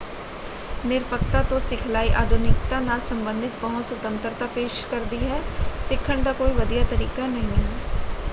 [0.85, 5.41] ਨਿਰਪੱਖਤਾ ਤੋਂ ਸਿਖਲਾਈ ਅਧੁਨਿਕਤਾ ਨਾਲ ਸੰਬੰਧਿਤ ਪਹੁੰਚ ਸੁਤੰਤਰਤਾ ਪੇਸ਼ ਕਰਦੀ ਹੈ।
[5.83, 7.69] ਸਿੱਖਣ ਦਾ ਕੋਈ ਵਧੀਆ ਤਰੀਕਾ ਨਹੀਂ ਹੈ।